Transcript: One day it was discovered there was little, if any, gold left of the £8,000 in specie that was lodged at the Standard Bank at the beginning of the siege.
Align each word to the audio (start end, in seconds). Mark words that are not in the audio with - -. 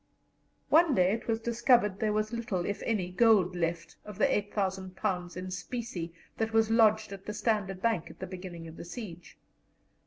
One 0.69 0.95
day 0.95 1.11
it 1.11 1.27
was 1.27 1.39
discovered 1.39 1.99
there 1.99 2.11
was 2.11 2.33
little, 2.33 2.65
if 2.65 2.81
any, 2.87 3.11
gold 3.11 3.55
left 3.55 3.97
of 4.03 4.17
the 4.17 4.25
£8,000 4.25 5.37
in 5.37 5.51
specie 5.51 6.11
that 6.37 6.53
was 6.53 6.71
lodged 6.71 7.11
at 7.13 7.27
the 7.27 7.35
Standard 7.35 7.83
Bank 7.83 8.09
at 8.09 8.17
the 8.17 8.25
beginning 8.25 8.67
of 8.67 8.77
the 8.77 8.85
siege. 8.85 9.37